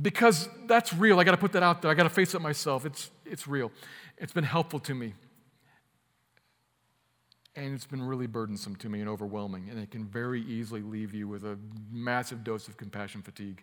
[0.00, 1.20] Because that's real.
[1.20, 1.90] I got to put that out there.
[1.90, 2.86] I got to face it myself.
[2.86, 3.70] It's, it's real.
[4.16, 5.12] It's been helpful to me.
[7.56, 11.14] And it's been really burdensome to me and overwhelming, and it can very easily leave
[11.14, 11.58] you with a
[11.90, 13.62] massive dose of compassion fatigue.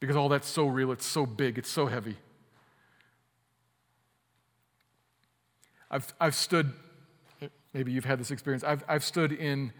[0.00, 2.16] Because all that's so real, it's so big, it's so heavy.
[5.90, 6.72] I've, I've stood,
[7.72, 9.72] maybe you've had this experience, I've, I've stood in,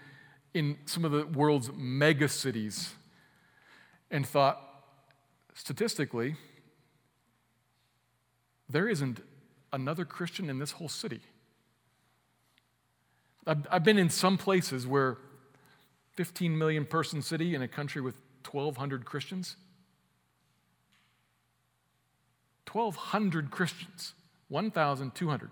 [0.55, 2.95] in some of the world's mega cities
[4.11, 4.61] and thought,
[5.55, 6.37] statistically,
[8.69, 9.23] there isn't
[9.75, 11.21] another Christian in this whole city.
[13.47, 15.19] I've, I've been in some places where
[16.17, 18.17] 15 million person city in a country with
[18.51, 19.57] 1,200 Christians.
[22.73, 24.15] 1,200 Christians,
[24.49, 25.51] 1,200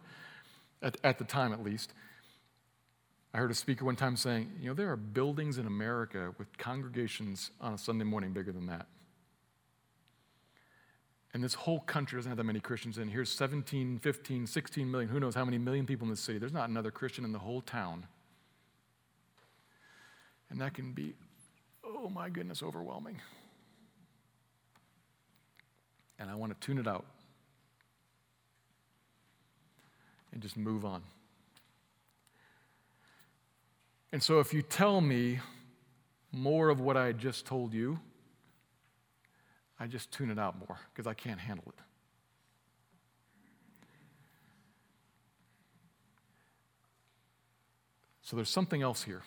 [0.82, 1.92] at, at the time at least.
[3.34, 6.56] I heard a speaker one time saying, you know, there are buildings in America with
[6.58, 8.86] congregations on a Sunday morning bigger than that.
[11.34, 13.08] And this whole country doesn't have that many Christians in.
[13.08, 16.38] Here's 17, 15, 16 million, who knows how many million people in the city.
[16.38, 18.06] There's not another Christian in the whole town.
[20.50, 21.14] And that can be,
[21.84, 23.20] oh my goodness, overwhelming.
[26.18, 27.04] And I want to tune it out
[30.32, 31.02] and just move on.
[34.12, 35.40] And so, if you tell me
[36.32, 38.00] more of what I just told you,
[39.80, 41.80] I just tune it out more because I can't handle it.
[48.22, 49.22] So, there's something else here.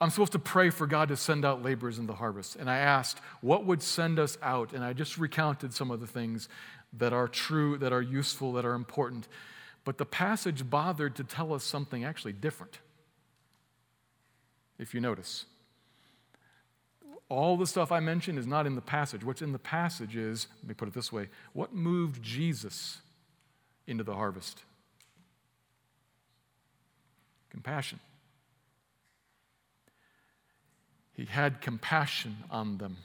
[0.00, 2.56] I'm supposed to pray for God to send out laborers in the harvest.
[2.56, 4.72] And I asked, what would send us out?
[4.72, 6.48] And I just recounted some of the things
[6.98, 9.28] that are true, that are useful, that are important.
[9.84, 12.78] But the passage bothered to tell us something actually different,
[14.78, 15.46] if you notice.
[17.28, 19.24] All the stuff I mentioned is not in the passage.
[19.24, 22.98] What's in the passage is, let me put it this way what moved Jesus
[23.86, 24.62] into the harvest?
[27.50, 28.00] Compassion.
[31.12, 32.98] He had compassion on them.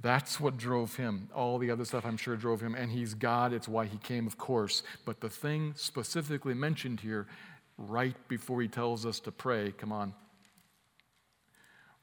[0.00, 1.28] That's what drove him.
[1.34, 2.74] All the other stuff I'm sure drove him.
[2.74, 3.52] And he's God.
[3.52, 4.82] It's why he came, of course.
[5.04, 7.26] But the thing specifically mentioned here,
[7.76, 10.14] right before he tells us to pray, come on.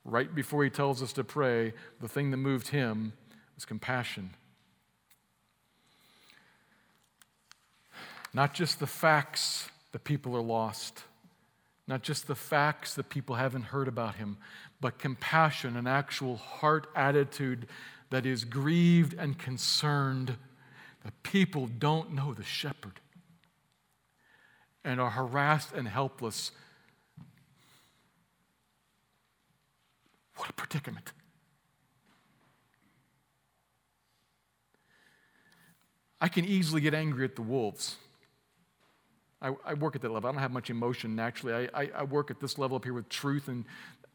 [0.06, 3.14] Right before he tells us to pray, the thing that moved him
[3.56, 4.30] was compassion.
[8.32, 11.04] Not just the facts that people are lost,
[11.88, 14.38] not just the facts that people haven't heard about him,
[14.80, 17.68] but compassion, an actual heart attitude
[18.12, 20.38] that is grieved and concerned
[21.04, 23.00] that people don't know the shepherd
[24.84, 26.52] and are harassed and helpless.
[30.38, 31.14] What a predicament.
[36.20, 37.98] I can easily get angry at the wolves.
[39.42, 40.30] I, I, work at that level.
[40.30, 41.70] I don't have much emotion naturally.
[41.74, 43.66] I, I, I, work at this level up here with truth, and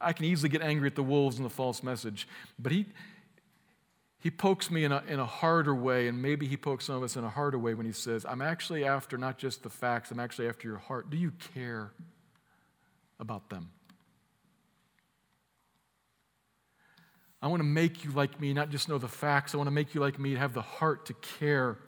[0.00, 2.26] I can easily get angry at the wolves and the false message.
[2.58, 2.86] But he,
[4.18, 7.02] he pokes me in a, in a harder way, and maybe he pokes some of
[7.02, 10.10] us in a harder way when he says, I'm actually after not just the facts,
[10.10, 11.10] I'm actually after your heart.
[11.10, 11.92] Do you care
[13.20, 13.70] about them?
[17.42, 19.54] I want to make you like me, not just know the facts.
[19.54, 21.78] I want to make you like me, have the heart to care.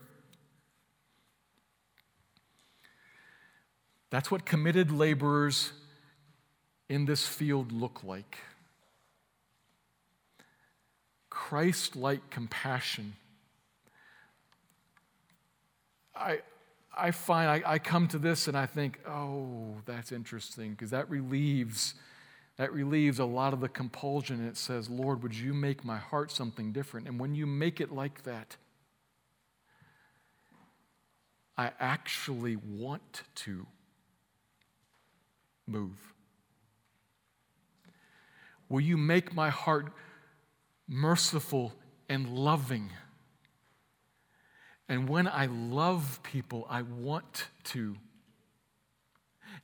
[4.11, 5.73] That's what committed laborers
[6.89, 8.39] in this field look like.
[11.29, 13.15] Christ like compassion.
[16.15, 16.41] I,
[16.97, 21.09] I find I, I, come to this and I think, oh, that's interesting, because that
[21.11, 21.95] relieves
[22.63, 24.39] that relieves a lot of the compulsion.
[24.39, 27.09] And it says, Lord, would you make my heart something different?
[27.09, 28.57] And when you make it like that,
[31.59, 33.67] I actually want to
[35.67, 36.15] move.
[38.69, 39.93] Will you make my heart
[40.87, 41.73] merciful
[42.09, 42.91] and loving?
[44.89, 47.97] And when I love people, I want to.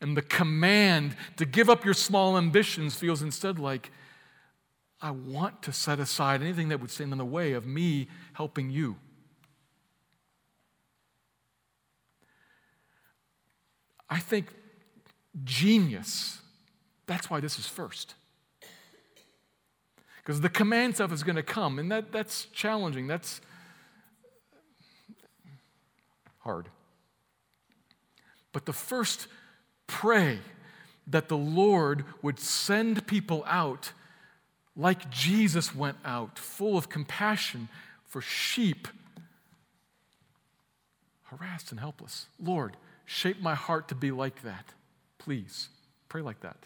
[0.00, 3.90] And the command to give up your small ambitions feels instead like,
[5.00, 8.70] I want to set aside anything that would stand in the way of me helping
[8.70, 8.96] you.
[14.10, 14.46] I think
[15.44, 16.40] genius,
[17.06, 18.14] that's why this is first.
[20.16, 23.06] Because the command stuff is going to come, and that, that's challenging.
[23.06, 23.40] That's
[26.38, 26.68] hard.
[28.52, 29.26] But the first,
[29.88, 30.38] pray
[31.08, 33.90] that the Lord would send people out
[34.76, 37.68] like Jesus went out, full of compassion
[38.06, 38.86] for sheep,
[41.24, 42.26] harassed and helpless.
[42.40, 44.72] Lord, shape my heart to be like that.
[45.18, 45.68] Please,
[46.08, 46.56] pray like that.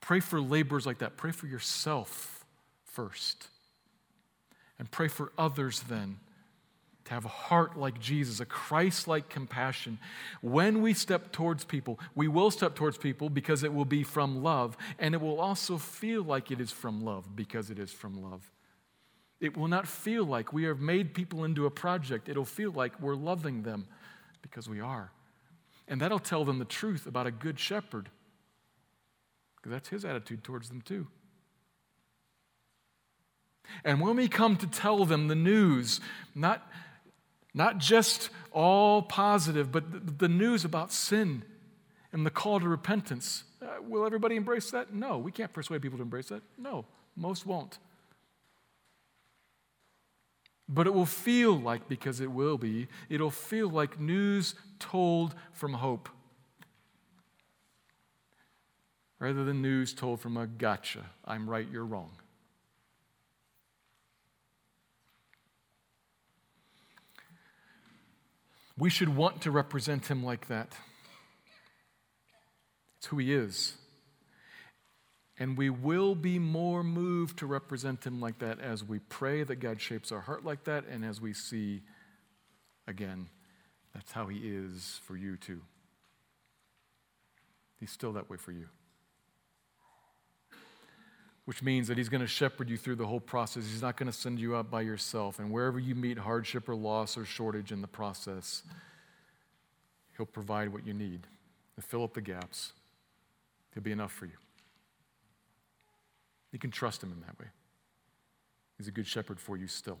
[0.00, 1.16] Pray for laborers like that.
[1.16, 2.44] Pray for yourself
[2.84, 3.48] first.
[4.78, 6.18] And pray for others then
[7.04, 9.98] to have a heart like Jesus, a Christ like compassion.
[10.40, 14.42] When we step towards people, we will step towards people because it will be from
[14.42, 18.22] love, and it will also feel like it is from love because it is from
[18.22, 18.50] love.
[19.40, 22.98] It will not feel like we have made people into a project, it'll feel like
[23.00, 23.86] we're loving them
[24.40, 25.10] because we are.
[25.86, 28.08] And that'll tell them the truth about a good shepherd
[29.56, 31.06] because that's his attitude towards them, too.
[33.82, 36.00] And when we come to tell them the news,
[36.34, 36.70] not,
[37.54, 41.44] Not just all positive, but the news about sin
[42.12, 43.44] and the call to repentance.
[43.62, 44.92] Uh, will everybody embrace that?
[44.92, 46.42] No, we can't persuade people to embrace that.
[46.58, 46.84] No,
[47.16, 47.78] most won't.
[50.68, 55.74] But it will feel like, because it will be, it'll feel like news told from
[55.74, 56.08] hope
[59.24, 61.02] rather than news told from a gotcha.
[61.24, 62.10] I'm right, you're wrong.
[68.76, 70.72] We should want to represent him like that.
[72.98, 73.74] It's who he is.
[75.38, 79.56] And we will be more moved to represent him like that as we pray that
[79.56, 81.82] God shapes our heart like that, and as we see,
[82.86, 83.28] again,
[83.92, 85.60] that's how he is for you too.
[87.80, 88.68] He's still that way for you.
[91.44, 93.64] Which means that he's going to shepherd you through the whole process.
[93.64, 95.38] He's not going to send you out by yourself.
[95.38, 98.62] And wherever you meet hardship or loss or shortage in the process,
[100.16, 101.26] he'll provide what you need
[101.76, 102.72] to fill up the gaps.
[103.74, 104.38] He'll be enough for you.
[106.52, 107.50] You can trust him in that way.
[108.78, 109.98] He's a good shepherd for you still.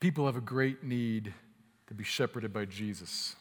[0.00, 1.32] People have a great need
[1.86, 3.36] to be shepherded by Jesus.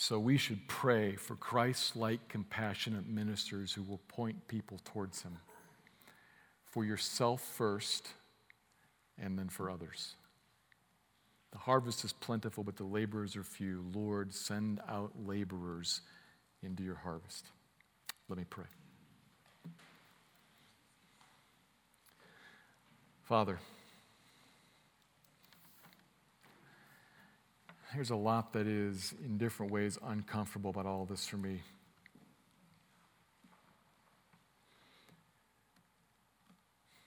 [0.00, 5.36] So we should pray for Christ like, compassionate ministers who will point people towards him.
[6.66, 8.06] For yourself first,
[9.20, 10.14] and then for others.
[11.50, 13.84] The harvest is plentiful, but the laborers are few.
[13.92, 16.02] Lord, send out laborers
[16.62, 17.46] into your harvest.
[18.28, 18.66] Let me pray.
[23.24, 23.58] Father,
[27.94, 31.62] there's a lot that is, in different ways, uncomfortable about all this for me.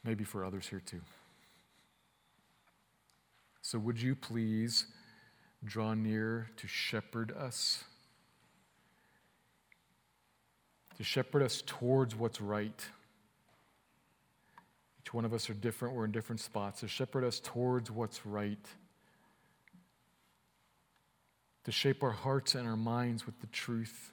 [0.03, 1.01] Maybe for others here too.
[3.61, 4.88] So, would you please
[5.63, 7.84] draw near to shepherd us?
[11.01, 12.86] to shepherd us towards what's right.
[15.01, 16.82] Each one of us are different, we're in different spots.
[16.82, 18.63] To shepherd us towards what's right.
[21.66, 24.12] To shape our hearts and our minds with the truth.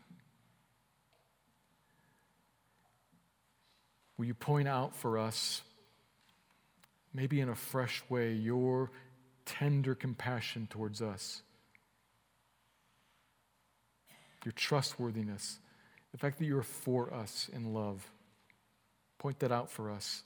[4.16, 5.62] Will you point out for us,
[7.14, 8.90] maybe in a fresh way, your
[9.46, 11.42] tender compassion towards us?
[14.44, 15.58] Your trustworthiness
[16.12, 18.10] the fact that you're for us in love.
[19.18, 20.22] Point that out for us.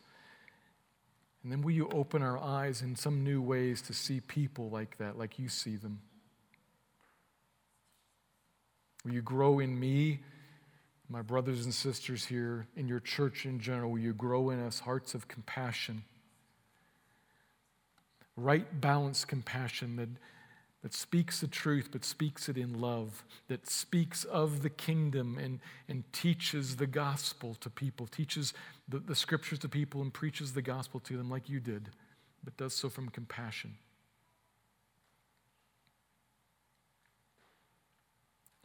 [1.42, 4.98] And then will you open our eyes in some new ways to see people like
[4.98, 6.00] that, like you see them?
[9.04, 10.20] Will you grow in me,
[11.08, 13.90] my brothers and sisters here, in your church in general?
[13.90, 16.04] Will you grow in us hearts of compassion?
[18.36, 20.08] Right, balanced compassion that
[20.82, 25.60] that speaks the truth but speaks it in love, that speaks of the kingdom and,
[25.88, 28.52] and teaches the gospel to people, teaches
[28.88, 31.90] the, the scriptures to people and preaches the gospel to them like you did,
[32.42, 33.76] but does so from compassion.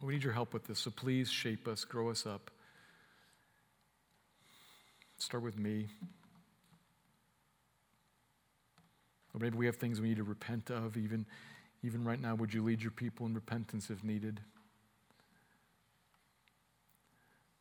[0.01, 2.51] We need your help with this, so please shape us, grow us up.
[5.17, 5.87] Start with me.
[9.33, 11.25] Or maybe we have things we need to repent of, even
[11.83, 14.41] even right now, would you lead your people in repentance if needed?